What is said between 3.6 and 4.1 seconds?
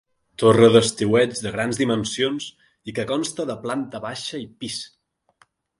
planta